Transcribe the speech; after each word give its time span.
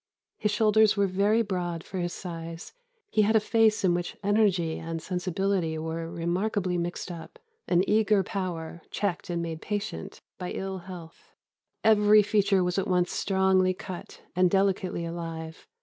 His 0.39 0.49
shoulders 0.51 0.97
were 0.97 1.05
very 1.05 1.43
broad 1.43 1.83
for 1.83 1.99
his 1.99 2.11
size; 2.11 2.73
he 3.11 3.21
had 3.21 3.35
a 3.35 3.39
face 3.39 3.83
in 3.83 3.93
which 3.93 4.17
energy 4.23 4.79
and 4.79 4.99
sensibility 4.99 5.77
were 5.77 6.09
remarkably 6.09 6.75
mixed 6.75 7.11
up; 7.11 7.37
an 7.67 7.87
eager 7.87 8.23
power, 8.23 8.81
checked 8.89 9.29
and 9.29 9.43
made 9.43 9.61
patient 9.61 10.19
by 10.39 10.53
ill 10.53 10.79
health. 10.79 11.35
Every 11.83 12.23
feature 12.23 12.63
was 12.63 12.79
at 12.79 12.87
once 12.87 13.11
strongly 13.11 13.75
cut, 13.75 14.21
and 14.35 14.49
delicately 14.49 15.05
alive. 15.05 15.67